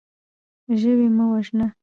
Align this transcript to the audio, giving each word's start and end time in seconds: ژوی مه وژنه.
ژوی 0.79 1.07
مه 1.15 1.25
وژنه. 1.29 1.67